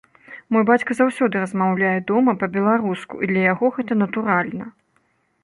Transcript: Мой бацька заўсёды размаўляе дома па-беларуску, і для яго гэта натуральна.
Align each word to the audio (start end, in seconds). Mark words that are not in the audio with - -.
Мой 0.55 0.63
бацька 0.69 0.95
заўсёды 0.99 1.35
размаўляе 1.43 1.93
дома 2.13 2.35
па-беларуску, 2.45 3.13
і 3.23 3.31
для 3.35 3.45
яго 3.53 3.65
гэта 3.79 4.01
натуральна. 4.05 4.65